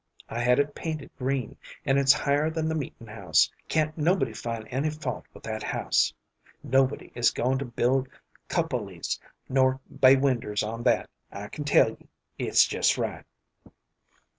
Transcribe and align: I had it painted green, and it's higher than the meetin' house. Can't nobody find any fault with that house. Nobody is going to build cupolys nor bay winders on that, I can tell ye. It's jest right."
I 0.29 0.39
had 0.39 0.57
it 0.57 0.73
painted 0.73 1.11
green, 1.15 1.57
and 1.85 1.99
it's 1.99 2.11
higher 2.11 2.49
than 2.49 2.67
the 2.67 2.73
meetin' 2.73 3.05
house. 3.05 3.51
Can't 3.67 3.95
nobody 3.95 4.33
find 4.33 4.67
any 4.71 4.89
fault 4.89 5.25
with 5.31 5.43
that 5.43 5.61
house. 5.61 6.11
Nobody 6.63 7.11
is 7.13 7.29
going 7.29 7.59
to 7.59 7.65
build 7.65 8.09
cupolys 8.49 9.19
nor 9.47 9.79
bay 9.99 10.15
winders 10.15 10.63
on 10.63 10.81
that, 10.85 11.07
I 11.31 11.49
can 11.49 11.65
tell 11.65 11.89
ye. 11.91 12.07
It's 12.39 12.65
jest 12.65 12.97
right." 12.97 13.25